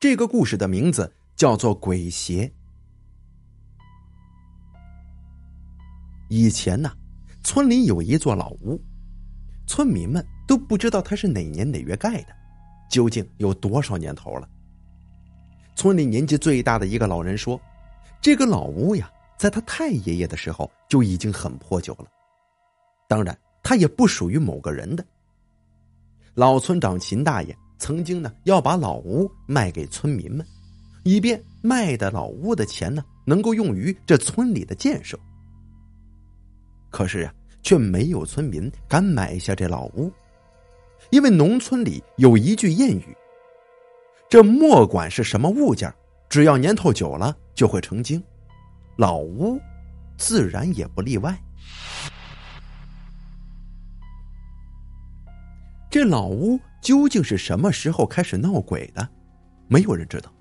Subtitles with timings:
[0.00, 2.46] 这个故事的名字叫做《鬼邪》。
[6.30, 6.90] 以前呢，
[7.42, 8.80] 村里有一座老屋，
[9.66, 12.34] 村民们都不知道它是哪年哪月盖的，
[12.88, 14.48] 究竟有多少年头了。
[15.76, 17.60] 村里年纪最大的一个老人说
[18.22, 22.06] ：“这个老屋呀，在他太爷爷的时候就已经很破旧了。
[23.06, 25.04] 当然，它也不属于某个人的。”
[26.32, 30.46] 老村长秦大爷曾经呢，要把老屋卖给村民们，
[31.02, 35.18] 以便卖的老屋的钱呢，能够用于这村里的建设。
[36.90, 40.12] 可是啊，却没有村民敢买下这老屋，
[41.10, 43.16] 因为农村里有一句谚语
[44.28, 45.92] ：“这莫管是什么物件，
[46.28, 48.22] 只要年头久了就会成精。”
[48.96, 49.58] 老屋
[50.18, 51.34] 自然也不例外。
[55.90, 59.06] 这老屋究竟是什么时候开始闹鬼的？
[59.66, 60.32] 没有人知道。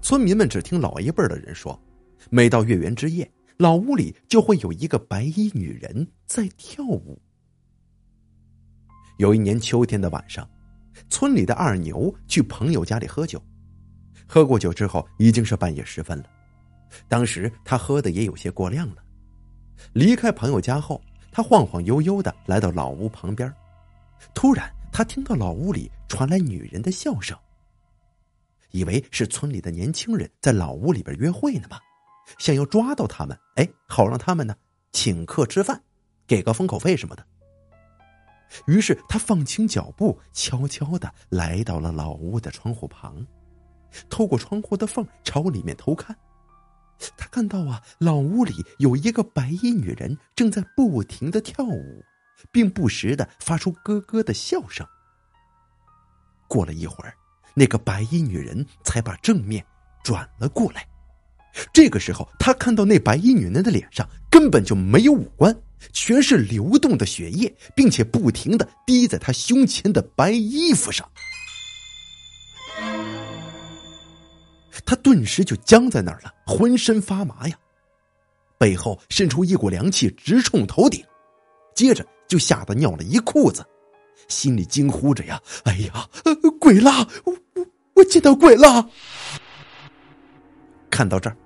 [0.00, 1.78] 村民们只听老一辈的人说，
[2.30, 3.30] 每到月圆之夜。
[3.58, 7.20] 老屋里就会有一个白衣女人在跳舞。
[9.18, 10.48] 有一年秋天的晚上，
[11.10, 13.40] 村里的二牛去朋友家里喝酒，
[14.26, 16.24] 喝过酒之后已经是半夜时分了。
[17.06, 19.04] 当时他喝的也有些过量了。
[19.92, 23.52] 离开朋友家后，他晃晃悠悠的来到老屋旁边，
[24.34, 27.36] 突然他听到老屋里传来女人的笑声，
[28.70, 31.80] 以为是村里的年轻人在老屋里边约会呢吧。
[32.38, 34.54] 想要抓到他们，哎，好让他们呢
[34.92, 35.82] 请客吃饭，
[36.26, 37.26] 给个封口费什么的。
[38.66, 43.26] 于是他放轻脚步，悄悄的来到了老屋的窗户旁，
[44.08, 46.16] 透过窗户的缝朝里面偷看。
[47.16, 52.04] 他看到啊，老屋里有一个白衣女人正在不停的跳舞，
[52.52, 54.86] 并不时的发出咯咯的笑声。
[56.46, 57.14] 过了一会儿，
[57.54, 59.64] 那个白衣女人才把正面
[60.02, 60.86] 转了过来。
[61.72, 65.56] 这个时候，他看到那白衣女人的脸上根本就没有五官，
[65.92, 71.08] 全是流动的血液，并且不停的滴在他胸前的白衣服上。
[74.84, 77.56] 他顿时就僵在那儿了，浑身发麻呀，
[78.58, 81.04] 背后渗出一股凉气，直冲头顶，
[81.74, 83.64] 接着就吓得尿了一裤子，
[84.28, 86.08] 心里惊呼着呀：“哎呀，
[86.60, 86.90] 鬼了！
[87.24, 88.90] 我我我见到鬼了！”
[90.90, 91.36] 看到这儿。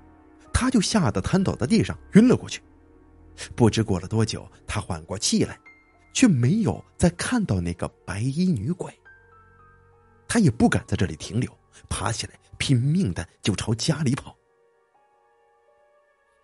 [0.60, 2.60] 他就吓得瘫倒在地上，晕了过去。
[3.54, 5.56] 不知过了多久，他缓过气来，
[6.12, 8.92] 却没有再看到那个白衣女鬼。
[10.26, 11.48] 他也不敢在这里停留，
[11.88, 14.36] 爬起来拼命的就朝家里跑。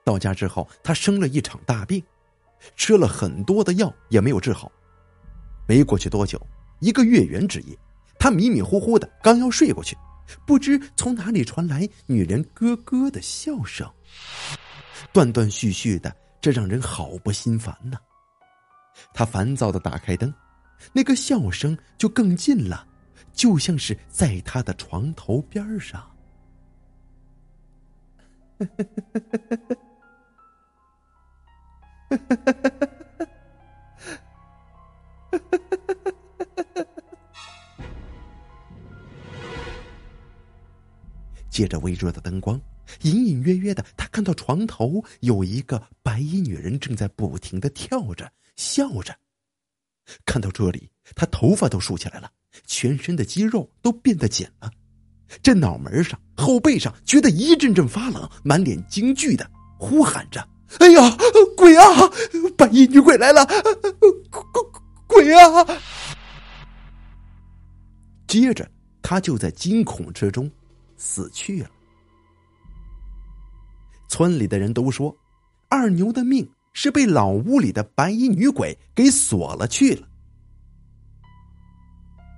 [0.04, 2.00] 到家之后，他生了一场大病，
[2.76, 4.70] 吃了很多的药也没有治好。
[5.66, 6.40] 没过去多久，
[6.80, 7.78] 一个月圆之夜，
[8.18, 9.96] 他迷迷糊糊的刚要睡过去。
[10.46, 13.86] 不知从哪里传来女人咯咯的笑声，
[15.12, 17.98] 断断续续的，这让人好不心烦呐。
[19.12, 20.32] 他烦躁的打开灯，
[20.92, 22.86] 那个笑声就更近了，
[23.34, 26.10] 就像是在他的床头边上。
[41.50, 42.60] 借着微弱的灯光，
[43.02, 49.16] 隐隐约约的，他看到床头有一个白衣女人正在不停的跳着、笑着。
[50.26, 52.30] 看到这里，他头发都竖起来了，
[52.66, 54.70] 全身的肌肉都变得紧了，
[55.42, 59.48] 这脑门上、后背上觉得一阵阵发冷，满脸惊惧的
[59.78, 60.46] 呼喊着
[60.80, 61.16] ：“哎呀，
[61.56, 61.84] 鬼啊！
[62.56, 63.46] 白衣女鬼来了！
[65.06, 65.66] 鬼鬼啊！”
[68.26, 68.68] 接着，
[69.02, 70.50] 他就在惊恐之中。
[70.96, 71.70] 死去了。
[74.08, 75.14] 村里的人都说，
[75.68, 80.08] 二牛的命是被老屋里的白衣女鬼给锁了去了。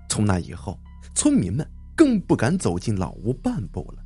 [0.09, 0.79] 从那以后，
[1.15, 4.03] 村民们更不敢走进老屋半步了。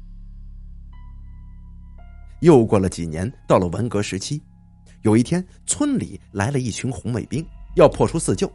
[2.40, 4.42] 又过了几年，到了文革时期，
[5.02, 7.46] 有一天，村里来了一群红卫兵，
[7.76, 8.50] 要破除四旧，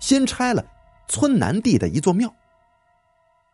[0.00, 0.64] 先拆了
[1.08, 2.32] 村南地的一座庙。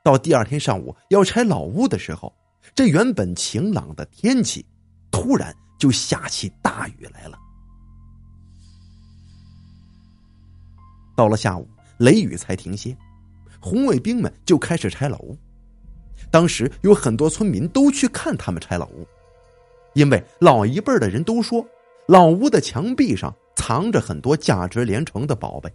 [0.05, 2.33] 到第二天上午要拆老屋的时候，
[2.75, 4.65] 这原本晴朗的天气，
[5.11, 7.39] 突然就下起大雨来了。
[11.17, 11.69] 到了下午，
[11.99, 12.97] 雷雨才停歇，
[13.59, 15.37] 红卫兵们就开始拆老屋。
[16.31, 19.07] 当时有很多村民都去看他们拆老屋，
[19.95, 21.67] 因为老一辈的人都说，
[22.07, 25.73] 老屋的墙壁上藏着很多价值连城的宝贝。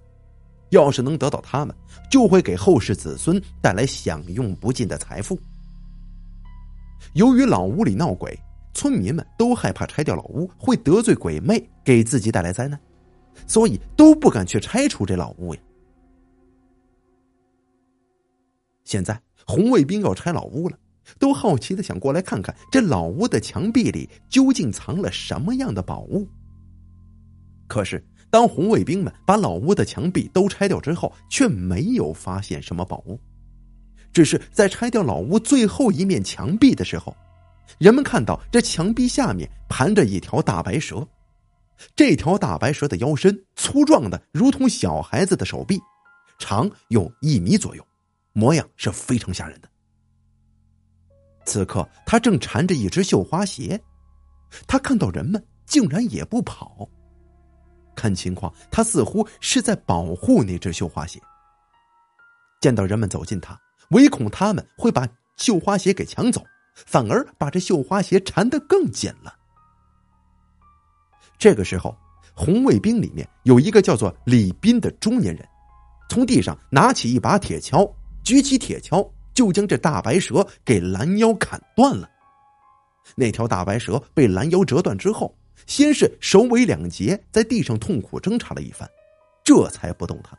[0.69, 1.75] 要是能得到他们，
[2.09, 5.37] 就会给后世子孙带来享用不尽的财富，
[7.13, 8.35] 由于老屋里闹鬼，
[8.73, 12.79] 村民们都害怕拆掉老屋会得罪鬼魅，给自己带来灾难，
[13.45, 15.61] 所以都不敢去拆除这老屋呀。
[18.83, 20.77] 现在红卫兵要拆老屋了，
[21.19, 26.27] 都好奇的想过来看看这老屋的墙壁里究竟藏了什么样的宝物。
[27.67, 33.19] 可是，当红卫兵们把老屋的墙壁都拆掉之后，却没有发现什么宝物。
[34.11, 37.15] 只是在拆掉老屋最后一面墙壁的时候，
[37.79, 41.07] 人们看到这墙壁下面盘着一条大白蛇。
[41.95, 45.79] 这条大白蛇的腰身粗壮的如同小孩子的手臂，
[46.37, 47.83] 长有一米左右。
[48.33, 49.69] 模样是非常吓人的。
[51.45, 53.79] 此刻，他正缠着一只绣花鞋，
[54.65, 56.87] 他看到人们竟然也不跑，
[57.95, 61.19] 看情况，他似乎是在保护那只绣花鞋。
[62.61, 63.59] 见到人们走近他，
[63.89, 65.07] 唯恐他们会把
[65.37, 66.43] 绣花鞋给抢走，
[66.75, 69.35] 反而把这绣花鞋缠得更紧了。
[71.37, 71.95] 这个时候，
[72.33, 75.45] 红卫兵里面有一个叫做李斌的中年人，
[76.09, 77.93] 从地上拿起一把铁锹。
[78.23, 82.09] 举起铁锹，就将这大白蛇给拦腰砍断了。
[83.15, 85.35] 那条大白蛇被拦腰折断之后，
[85.67, 88.89] 先是首尾两截在地上痛苦挣扎了一番，
[89.43, 90.37] 这才不动弹。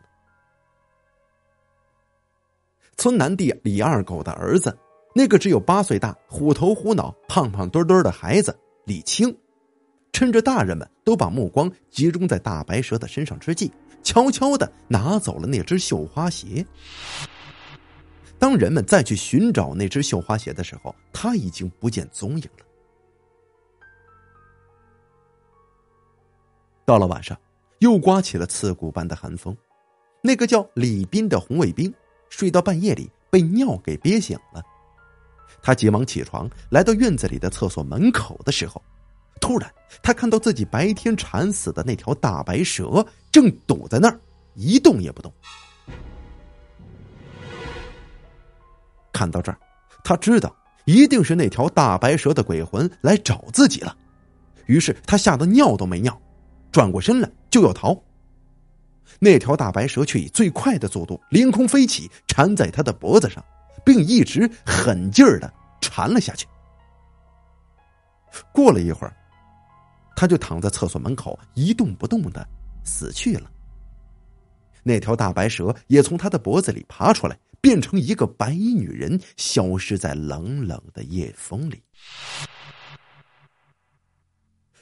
[2.97, 4.77] 村南地李二狗的儿子，
[5.15, 9.37] 那个只有八岁大、虎头虎脑、胖胖墩墩的孩子李青，
[10.13, 13.71] 趁着大人们都把目光集中在大白蛇的身上之际，
[14.03, 16.65] 悄悄的拿走了那只绣花鞋。
[18.39, 22.65] 当人们再去寻找那只绣花鞋的时候，它已经不见踪影了。
[26.85, 27.39] 到了晚上，
[27.79, 29.57] 又刮起了刺骨般的寒风。
[30.21, 31.93] 那个叫李斌的红卫兵
[32.29, 34.63] 睡到半夜里被尿给憋醒了，
[35.63, 38.83] 他急忙起床，来到院子里的厕所门口的时候，
[39.41, 39.73] 突然
[40.03, 44.21] 他看到自己白天缠死的那条大白蛇正堵在那儿，
[44.55, 45.33] 一动也不动。
[49.15, 49.59] 看到这儿，
[50.03, 53.97] 他知道一定是那条大白蛇的鬼魂来找自己了，
[54.67, 56.21] 于是他吓得尿都没尿，
[56.73, 57.97] 转过身来就要逃。
[59.21, 63.43] 那条大白蛇却以最快的速度凌空飞起，缠在他的脖子上，
[63.85, 65.51] 并一直狠劲儿的
[65.81, 66.47] 缠了下去。
[68.53, 69.15] 过了一会儿，
[70.17, 72.45] 他就躺在厕所门口一动不动的
[72.83, 73.49] 死去了。
[74.83, 77.39] 那条大白蛇也从他的脖子里爬出来。
[77.65, 81.83] 变成一个白衣女人，消失在冷冷的夜风里。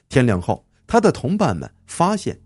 [0.08, 2.42] 天亮后，他的同伴们发现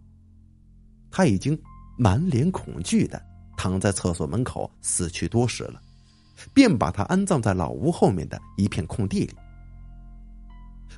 [1.10, 1.58] 他已经
[1.96, 3.18] 满脸恐惧的
[3.56, 5.80] 躺在厕所门口，死去多时了，
[6.52, 9.34] 便把他安葬在老屋后面的一片空地里。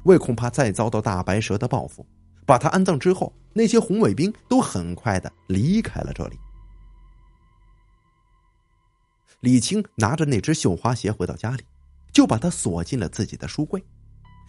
[0.03, 2.05] 为恐怕再遭到大白蛇的报复，
[2.45, 6.37] 把他安葬之后，那些红卫兵都很快的离开了这里。
[9.41, 11.65] 李青拿着那只绣花鞋回到家里，
[12.13, 13.83] 就把它锁进了自己的书柜，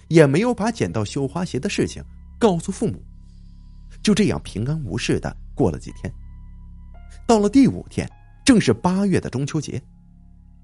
[0.07, 2.03] 也没有把捡到绣花鞋的事情
[2.39, 3.03] 告诉父母。
[4.01, 6.11] 就这样平安无事的过了几天。
[7.27, 8.09] 到了第五天，
[8.43, 9.79] 正是八月的中秋节。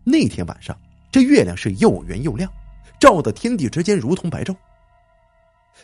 [0.03, 0.75] 那天晚上，
[1.11, 2.51] 这月亮是又圆又亮，
[2.99, 4.55] 照的天地之间如同白昼。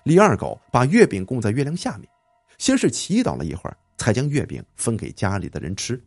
[0.03, 2.10] 李二狗把月饼供在月亮下面，
[2.57, 6.01] 先是祈祷了一会儿，才将月饼分给家里的人吃。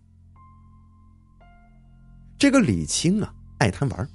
[2.45, 4.07] 这个李青啊，爱贪玩，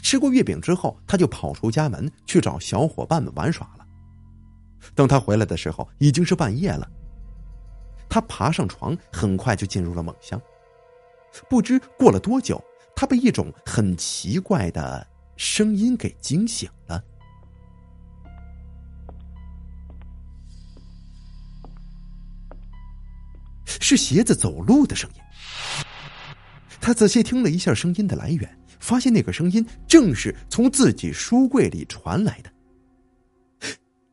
[0.00, 3.84] 吃过月饼之后，他就跑出家门去找小伙伴们玩耍了。
[4.94, 6.88] 等他回来的时候，已经是半夜了。
[8.08, 10.40] 他爬上床，很快就进入了梦乡。
[11.50, 12.62] 不知过了多久，
[12.94, 15.04] 他被一种很奇怪的
[15.34, 17.02] 声音给惊醒了，
[23.66, 25.20] 是鞋子走路的声音。
[26.84, 32.52] 他仔细听了一下声音的来源，发现那个声音正是从自己书柜里传来的。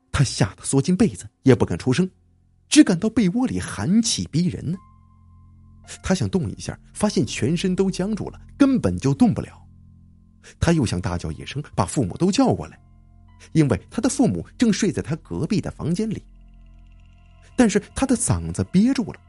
[0.10, 2.10] 他吓得缩进被子，也不敢出声，
[2.70, 4.78] 只感到被窝里寒气逼人呢。
[6.02, 9.62] 他想动一下，发现全身都僵住了，根本就动不了。
[10.58, 12.80] 他又想大叫一声，把父母都叫过来，
[13.52, 16.24] 因为他的父母正睡在他隔壁的房间里。
[17.58, 19.20] 但是他的嗓子憋住了，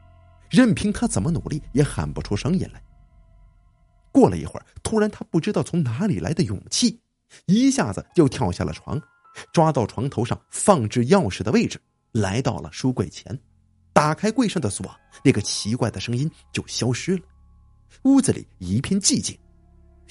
[0.48, 2.80] 任凭他怎么努力，也喊不出声音来。
[4.12, 7.00] 过了一会儿，突然他不知道从哪里来的勇气，
[7.46, 9.00] 一下子就跳下了床，
[9.52, 11.80] 抓到床头上放置钥匙的位置，
[12.12, 13.36] 来到了书柜前，
[13.92, 17.22] 打开柜上的锁，那个奇怪的声音就消失了。
[18.02, 19.38] 屋子里一片寂静，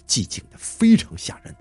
[0.08, 1.56] 寂静的非常吓人。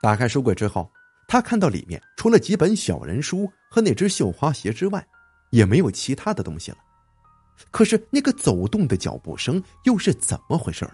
[0.00, 0.90] 打开书柜之后，
[1.26, 5.04] 他看到里面除了几本小人书和那只绣花鞋之外，
[5.50, 6.78] 也没有其他的东西了。
[7.70, 10.92] 可是那个走动的脚步声又是怎么回事呢？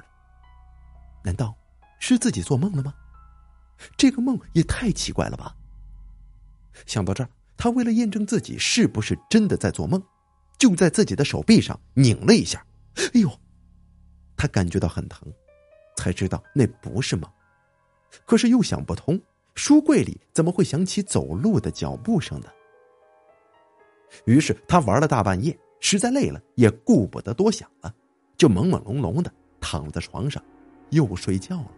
[1.25, 1.55] 难道
[1.99, 2.95] 是自己做梦了吗？
[3.97, 5.57] 这个梦也太奇怪了吧！
[6.87, 10.03] 想到这儿，他为了验证自己是不是真的在做梦，
[10.59, 12.65] 就在自己的手臂上拧了一下。
[13.15, 13.31] 哎呦！
[14.37, 15.31] 他感觉到很疼，
[15.97, 17.31] 才知道那不是梦。
[18.25, 19.21] 可是又想不通，
[19.55, 22.49] 书柜里怎么会响起走路的脚步声呢？
[24.25, 27.93] 于是他玩了大半夜，实在累了，也顾不得多想了，
[28.37, 30.43] 就朦朦胧胧的躺在床上，
[30.91, 31.71] 又睡觉了。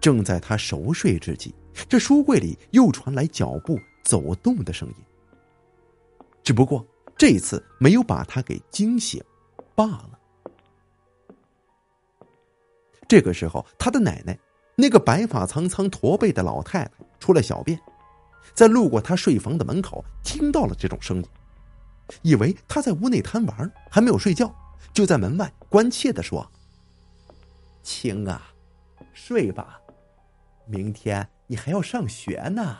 [0.00, 1.54] 正在他熟睡之际，
[1.88, 4.94] 这书柜里又传来脚步走动的声音。
[6.42, 6.84] 只不过
[7.16, 9.22] 这次没有把他给惊醒，
[9.76, 10.18] 罢了。
[13.06, 14.36] 这个时候，他的奶奶，
[14.74, 16.90] 那个白发苍苍、驼背的老太太
[17.20, 17.78] 出来小便，
[18.54, 21.24] 在路过他睡房的门口，听到了这种声音，
[22.20, 24.54] 以为他在屋内贪玩，还没有睡觉，
[24.92, 26.50] 就在门外关切的说
[27.82, 28.52] ：“青啊，
[29.14, 29.80] 睡吧。”
[30.68, 32.78] 明天你还要上学呢。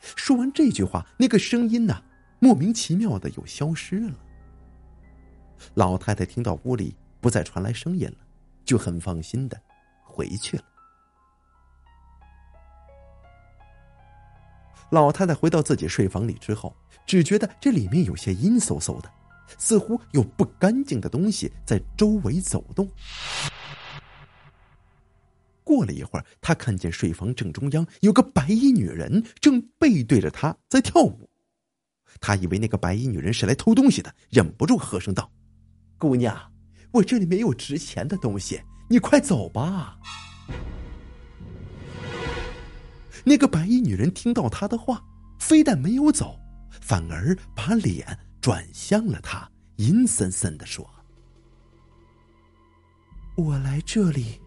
[0.00, 2.02] 说完这句话，那个声音呢，
[2.38, 4.14] 莫名其妙的又消失了。
[5.74, 8.18] 老太太听到屋里不再传来声音了，
[8.64, 9.60] 就很放心的
[10.04, 10.62] 回去了。
[14.90, 16.74] 老太太回到自己睡房里之后，
[17.06, 19.10] 只觉得这里面有些阴飕飕的，
[19.58, 22.88] 似乎有不干净的东西在周围走动。
[25.64, 31.28] 过了一会儿，他看见睡房正中央有个白衣女人正背对着他在跳舞。
[32.20, 35.28] 他以为那个白衣女人是来偷东西的，忍不住喝声道
[35.98, 36.52] ：“姑娘，
[36.92, 39.98] 我这里没有值钱的东西，你快走吧。”
[43.28, 45.02] 那个白衣女人听到他的话，
[45.40, 46.38] 非但没有走，
[46.80, 50.88] 反而把脸转向了他，阴森森的说
[53.36, 54.40] ：“我来这里。”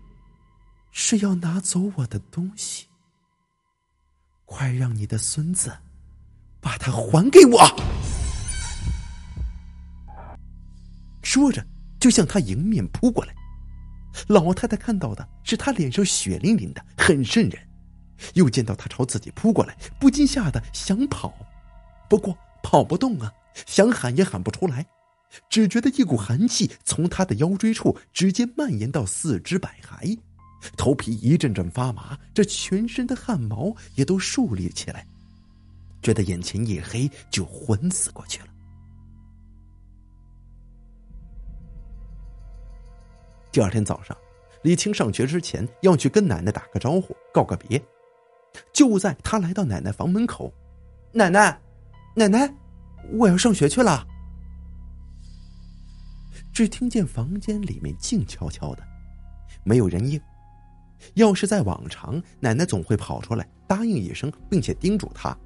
[0.91, 2.87] 是要拿走我的东西，
[4.45, 5.71] 快让你的孙子
[6.59, 7.59] 把它还给我！
[11.21, 11.63] 说着，
[11.99, 13.35] 就向他迎面扑过来。
[14.27, 17.68] 老太太看到的是他脸上血淋淋的，很瘆人。
[18.33, 21.33] 又见到他朝自己扑过来，不禁吓得想跑，
[22.09, 23.33] 不过跑不动啊，
[23.65, 24.85] 想喊也喊不出来，
[25.49, 30.17] 只觉得一股寒气从他的腰椎处直接蔓延到四肢百骸。
[30.75, 35.07] 头皮一阵阵发麻，这全身的汗毛也都竖立起来，
[36.01, 38.47] 觉得眼前一黑，就昏死过去了。
[43.51, 44.15] 第二天早上，
[44.63, 47.81] 李青上学之前要去跟奶奶打个招呼，告个别。
[48.73, 50.53] 就在他来到奶奶房门口，
[51.11, 51.59] 奶奶，
[52.15, 52.53] 奶奶，
[53.13, 54.05] 我要上学去了。
[56.53, 58.83] 只听见房间里面静悄悄的，
[59.63, 60.19] 没有人应。
[61.13, 65.37] 要是在往常，奶奶总会跑出来答应一声，并且叮嘱他：“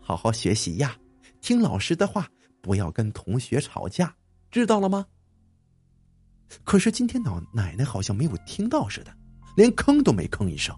[0.00, 0.96] 好好学习呀，
[1.42, 2.26] 听老师的话，
[2.62, 4.14] 不要跟同学吵架，
[4.50, 5.04] 知道了吗？”
[6.64, 9.12] 可是今天老奶奶好像没有听到似的，
[9.56, 10.74] 连吭都没吭一声。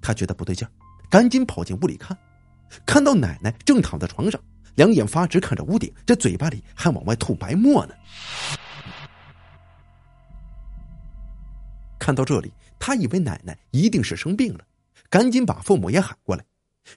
[0.00, 0.70] 他觉得不对劲儿，
[1.10, 2.16] 赶紧跑进屋里看，
[2.86, 4.40] 看到奶奶正躺在床上，
[4.76, 7.94] 两眼发直看着屋顶，这嘴巴里还往外吐白沫呢。
[11.98, 14.64] 看到这里，他以为奶奶一定是生病了，
[15.08, 16.44] 赶紧把父母也喊过来。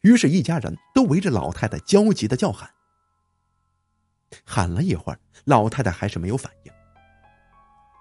[0.02, 2.68] 于是，一家人都围着老太太焦急的叫喊。
[4.44, 6.72] 喊了一会儿，老太太还是没有反应。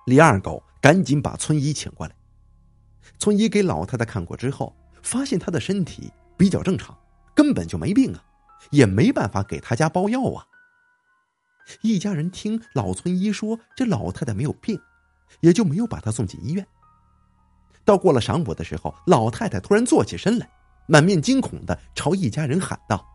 [0.06, 2.14] 李二狗赶紧把村医请过来。
[3.18, 6.96] 村医给老太太看过之后，发现她的身体比较正常，
[7.34, 8.22] 根本就没病啊，
[8.70, 10.44] 也没办法给她家包药啊。
[11.80, 14.78] 一家人听老村医说这老太太没有病，
[15.40, 16.66] 也就没有把她送进医院。
[17.84, 20.48] 到过了晌午的时候，老太太突然坐起身来，
[20.86, 23.06] 满面惊恐的朝一家人喊道：“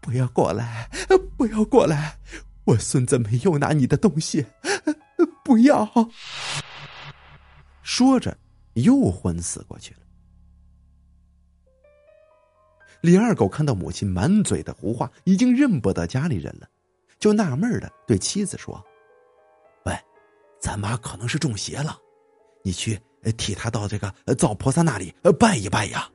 [0.00, 0.90] 不要过来，
[1.36, 2.18] 不要过来！
[2.64, 4.44] 我孙子没有拿你的东西，
[5.42, 5.88] 不要！”
[7.82, 8.36] 说着，
[8.74, 10.00] 又昏死过去了。
[13.00, 16.68] 李二狗看到母亲满嘴的胡话，已经认不得家里人了，
[17.18, 18.84] 就纳闷的对妻子说
[19.86, 19.96] ：“喂，
[20.60, 21.98] 咱妈可能是中邪了，
[22.62, 22.98] 你去。”
[23.36, 26.08] 替她到这个灶菩萨那里拜一拜呀！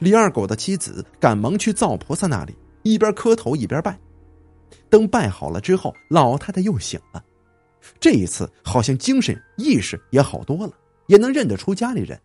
[0.00, 3.96] 李二狗的妻子赶忙去灶菩萨那里，一边磕头一边拜。
[4.90, 7.24] 等拜好了之后，老太太又醒了，
[7.98, 10.72] 这一次好像精神意识也好多了，
[11.06, 12.20] 也能认得出家里人。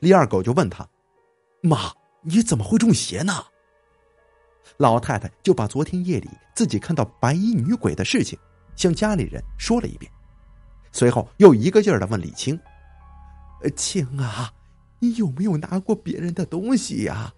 [0.00, 0.88] 李二狗就问他
[1.62, 1.92] ：“妈，
[2.22, 3.32] 你怎么会中邪呢？”
[4.78, 8.38] 老太太就把昨天夜里自己看到白衣女鬼的事情
[8.76, 10.10] 向家里人说了一遍，
[10.90, 12.58] 随后又一个劲儿的问李青
[13.76, 14.52] ：“青啊，
[14.98, 17.32] 你有没有拿过别人的东西呀？”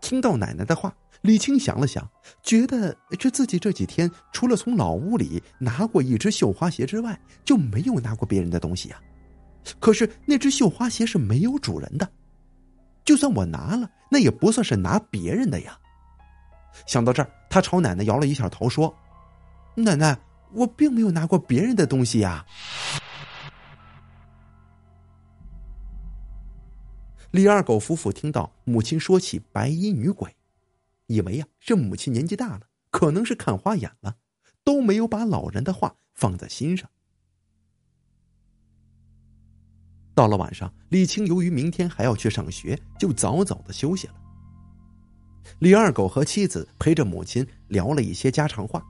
[0.00, 0.94] 听到奶奶的话，
[1.26, 2.08] 李青想了想，
[2.44, 9.02] 觉得这自己这几天除了从老屋里拿过一只绣花鞋之外，就没有拿过别人的东西呀。
[9.80, 12.08] 可是那只绣花鞋是没有主人的，
[13.04, 15.76] 就算我拿了，那也不算是拿别人的呀。
[16.86, 18.94] 想到这儿，他朝奶奶摇了一下头，说
[19.74, 20.16] ：“奶奶，
[20.52, 22.46] 我并没有拿过别人的东西呀。”
[27.32, 30.32] 李二狗夫妇听到母亲说起白衣女鬼，
[31.06, 34.16] 以为呀是母亲年纪大了，可能是看花眼了，
[34.64, 36.88] 都没有把老人的话放在心上。
[40.14, 44.14] 到了晚上，李青由于明天还要去上学，就早早的休息了。
[45.58, 48.84] 李二狗和妻子陪着母亲聊了一些家常话，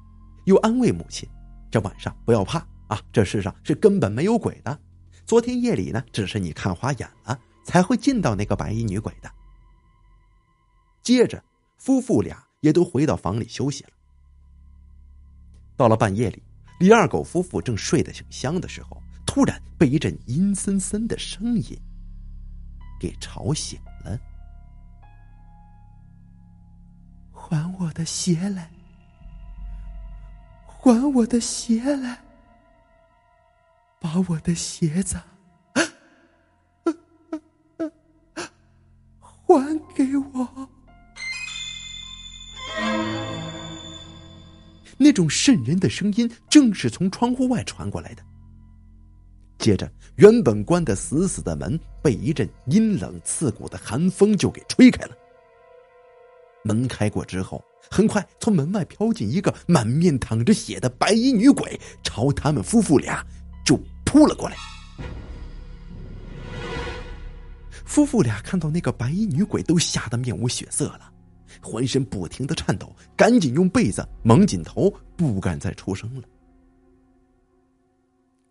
[0.44, 1.28] 又安慰母亲
[1.70, 2.58] ：“这晚上不要怕
[2.88, 4.78] 啊，这世上是根本没有鬼的。
[5.24, 9.28] 昨天夜里呢，只是你看花眼了。”才会见到那个白衣女鬼的。
[11.02, 11.42] 接着，
[11.76, 13.90] 夫妇俩也都回到房里休息了。
[15.76, 16.42] 到了半夜里，
[16.80, 21.78] 李二狗夫妇正睡得挺香的时候，突然被一阵阴森森的声音
[22.98, 24.18] 给吵醒了。
[27.32, 28.70] 还我的鞋来！
[30.66, 32.18] 还我的鞋来！
[34.00, 35.20] 把我的鞋子！
[39.48, 39.80] 还
[45.16, 48.22] 种渗人的声音正是从窗户外传过来的。
[49.58, 55.16] 接着，原本关得死死的门被一阵阴冷刺骨的寒风就给吹开了。
[56.62, 63.24] 门开过之后，很快从门外飘进一个满面淌着血的白衣女鬼，朝他们夫妇俩
[63.64, 64.56] 就扑了过来。
[67.84, 71.10] 夫妇俩看到那个白衣女鬼，都吓得面无血色了，
[71.62, 76.28] 浑身不停的颤抖，赶紧用被子蒙紧头，不敢再出声了。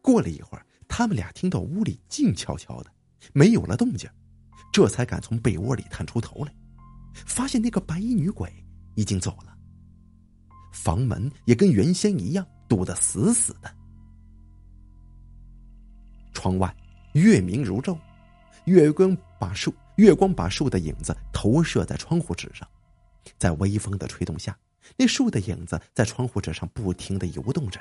[0.02, 2.92] 过了一会儿，他们俩听到屋里静悄悄的，
[3.34, 4.10] 没有了动静，
[4.72, 6.54] 这才敢从被窝里探出头来，
[7.14, 8.52] 发现那个白衣女鬼
[8.96, 9.56] 已经走了，
[10.72, 13.74] 房门也跟原先一样堵得死死的。
[16.34, 16.76] 窗外
[17.14, 17.98] 月明如昼。
[18.66, 22.68] 月光把树月光把树的影子投射在窗户纸上，
[23.38, 24.58] 在微风的吹动下，
[24.98, 27.80] 那树的影子在窗户纸上不停的游动着，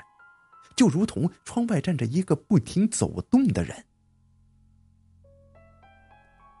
[0.75, 3.85] 就如同窗外站着一个不停走动的人。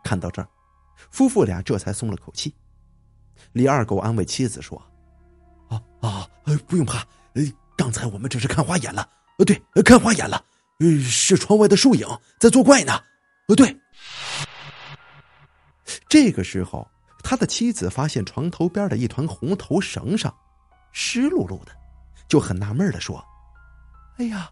[0.03, 0.47] 看到这儿，
[1.09, 2.53] 夫妇俩这才松了口气。
[3.53, 4.81] 李二狗安慰妻子说
[5.67, 6.29] ：“啊啊，
[6.67, 6.99] 不用怕，
[7.33, 7.43] 呃，
[7.75, 10.45] 刚才我们只是看花眼了，呃，对，看花眼了，
[10.79, 12.07] 呃，是窗外的树影
[12.39, 12.93] 在作怪呢，
[13.47, 13.75] 呃，对。”
[16.07, 16.87] 这个时候，
[17.27, 20.31] 他的妻子发现床头边的一团红头绳上
[20.91, 21.71] 湿漉漉的，
[22.27, 23.25] 就很纳闷的说
[24.17, 24.51] ：“哎呀，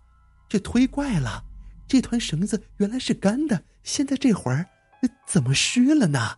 [0.49, 1.43] 这忒怪了！
[1.87, 4.65] 这团绳子原来是干的，现在这会儿
[5.27, 6.37] 怎么湿了呢？”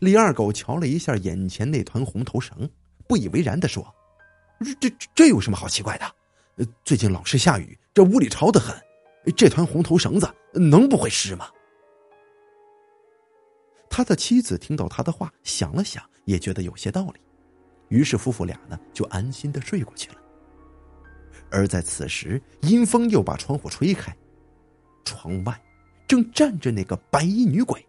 [0.00, 2.68] 李二狗瞧了一下眼前那团红头绳，
[3.08, 3.94] 不以为然的说
[4.60, 6.66] ：“这这这有什么好奇怪的？
[6.84, 8.78] 最近老是下雨，这屋里潮得很，
[9.34, 11.48] 这团红头绳子能不会湿吗？”
[13.92, 17.20] 他的妻子听到他的话，想了想，也觉得有些道理，
[17.88, 20.16] 于是夫妇俩呢就安心的睡过去了。
[21.50, 24.16] 而在此时，阴风又把窗户吹开，
[25.04, 25.60] 窗外
[26.06, 27.84] 正站着那个白衣女鬼，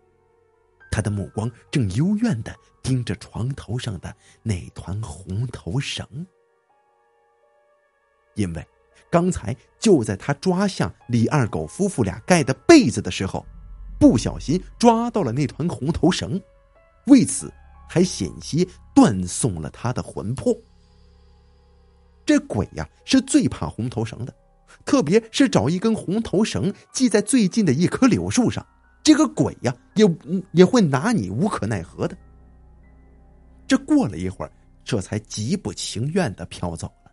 [0.90, 6.04] 她的目光正幽怨的盯着床头上的那团红头绳，
[8.34, 8.68] 因为
[9.12, 13.46] 刚才就在他抓向李二狗夫妇俩盖的被子的时候。
[14.02, 16.42] 不小心抓到了那团红头绳，
[17.06, 17.54] 为此
[17.88, 20.52] 还险些断送了他的魂魄。
[22.26, 24.34] 这鬼呀是最怕红头绳的，
[24.86, 28.66] 特别是找一根红头绳系在最近的一棵柳树上，
[29.04, 30.04] 这个鬼呀也
[30.52, 32.18] 也会拿你无可奈何的。
[33.68, 34.52] 这过了一会儿，
[34.84, 37.12] 这才极不情愿的飘走了。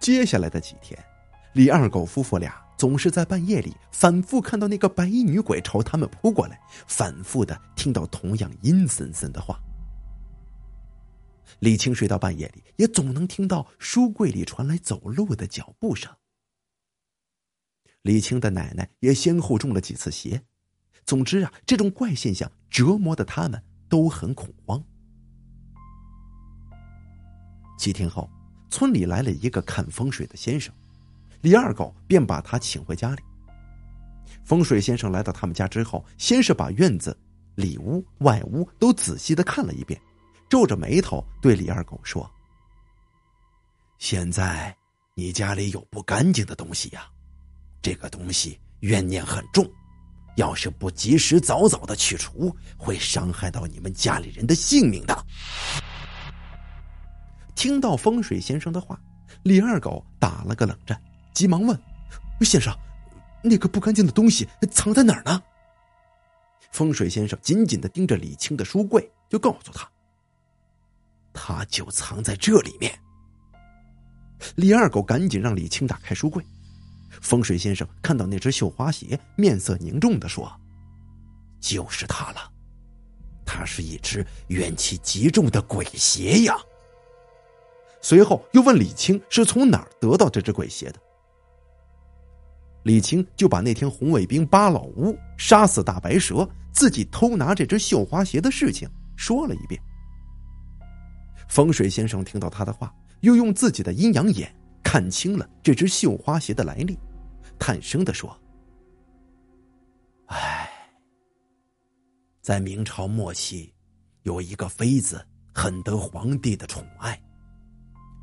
[0.00, 0.98] 接下来的几天，
[1.52, 2.63] 李二狗夫妇俩。
[2.76, 9.58] 总是在半夜里反复看到那个白衣女鬼朝他们扑过来，反复的听到同样阴森森的话。
[11.60, 16.12] 李青睡到半夜里，也总能听到书柜里传来走路的脚步声。
[18.02, 20.42] 李青的奶奶也先后中了几次邪，
[21.06, 24.84] 总之啊，这种怪现象折磨的他们都很恐慌。
[27.78, 28.28] 几天后，
[28.68, 30.74] 村里来了一个看风水的先生，
[31.44, 33.22] 李二狗便把他请回家里。
[34.44, 37.14] 风水先生来到他们家之后，先是把院子、
[37.54, 40.00] 里屋、外屋都仔细的看了一遍。
[40.48, 42.30] 皱着眉头对李二狗说
[44.00, 44.74] ：“现在
[45.12, 47.06] 你家里有不干净的东西呀，
[47.82, 49.70] 这个东西怨念很重，
[50.36, 55.26] 要是不及时早早的去除，会伤害到你们家里人的性命的。”
[57.54, 58.98] 听到风水先生的话，
[59.42, 60.98] 李二狗打了个冷战，
[61.34, 61.78] 急忙问
[62.40, 62.72] ：“先生，
[63.42, 65.42] 那个不干净的东西藏在哪儿呢？”
[66.70, 69.88] 风水先生紧紧的盯着李青的书柜，就告诉他。
[71.32, 72.96] 他就藏在这里面。
[74.56, 76.44] 李二狗赶紧让李青打开书柜。
[77.20, 80.52] 风水先生看到那只绣花鞋，面色凝重的说
[81.60, 82.52] ：“就是它了，
[83.44, 86.56] 它是一只怨气极重的鬼鞋呀。”
[88.02, 91.00] 随后又问李青是从哪儿得到这只鬼鞋的。
[92.84, 99.80] 李青就把那天红卫兵扒老屋、杀死大白蛇、自己偷拿这只绣花鞋的事情说了一遍。
[101.48, 106.98] 风水先生听到他的话，又用自己的阴阳眼看清了这只绣花鞋的来历，
[107.58, 108.38] 叹声的说
[110.26, 110.68] ：“唉，
[112.42, 113.72] 在明朝末期，
[114.24, 117.18] 有一个妃子很得皇帝的宠爱，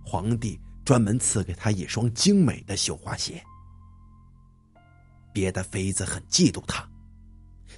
[0.06, 3.44] 皇帝专门赐给她一双精美的绣花鞋。
[5.34, 6.88] 别的妃子很嫉妒她，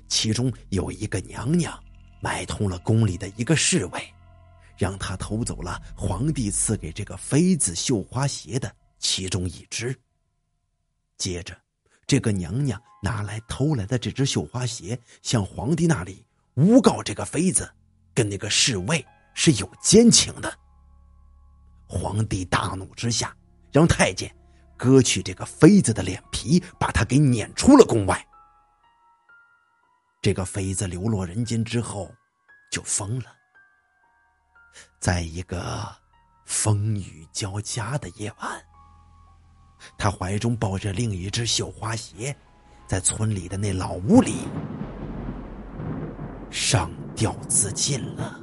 [0.08, 1.78] 其中有一个娘娘
[2.22, 4.02] 买通了宫里的一个侍卫。”
[4.76, 9.96] 让他偷走了皇帝赐给这个妃子绣花鞋的其中一只。
[11.16, 11.56] 接着，
[12.08, 17.72] 这个娘娘拿来偷来的这只绣花鞋，向皇帝那里诬告这个妃子
[18.16, 20.52] 跟那个侍卫是有奸情的。
[21.88, 23.34] 皇帝大怒之下，
[23.72, 24.36] 让太监
[24.84, 28.28] 割去这个妃子的脸皮，把她给撵出了宫外。
[30.22, 32.14] 这个妃子流落人间之后，
[32.70, 33.28] 就疯了。
[35.00, 35.88] 在一个
[36.46, 38.62] 风雨交加的夜晚，
[39.98, 42.36] 他怀中抱着另一只绣花鞋，
[42.86, 44.50] 在村里的那老屋里
[46.52, 48.38] 上吊自尽了。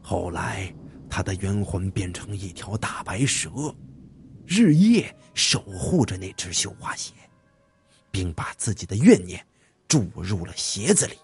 [0.00, 0.72] 后来，
[1.14, 3.48] 他的冤魂变成一条大白蛇，
[4.44, 7.12] 日夜守护着那只绣花鞋，
[8.10, 9.40] 并把自己的怨念
[9.86, 11.14] 注入了鞋子里。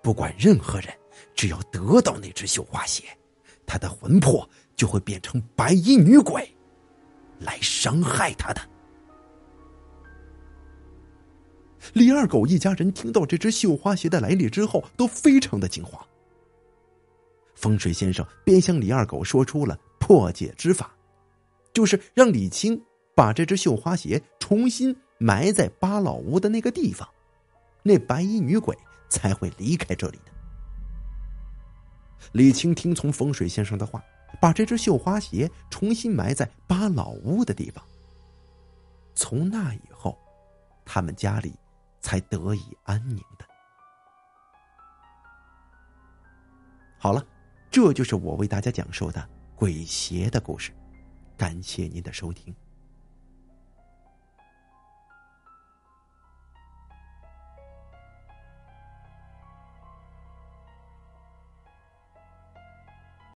[0.00, 0.94] 不管任何人。
[1.34, 3.04] 只要得到那只绣花鞋，
[3.66, 6.54] 他的魂魄就会变成白衣女鬼，
[7.40, 8.60] 来伤害他的。
[11.92, 16.02] 李二狗一家人听到这只绣花鞋的来历之后，都非常的惊慌。
[17.62, 20.92] 风水先生便向李二狗说出了破解之法，
[21.72, 22.78] 就是让李青
[23.14, 27.08] 把这只绣花鞋重新埋在八老屋的那个地方，
[27.84, 28.76] 那白衣女鬼
[29.08, 30.32] 才会离开这里的。
[32.32, 34.02] 李青听从风水先生的话，
[34.40, 37.84] 把这只绣花鞋重新埋在八老屋的地方。
[39.14, 40.18] 从那以后，
[40.84, 41.54] 他们家里
[42.00, 43.44] 才得以安宁的。
[46.98, 47.24] 好了，
[47.72, 50.72] 这就是我为大家讲述的鬼邪的故事。
[51.38, 52.54] 感谢您的收听。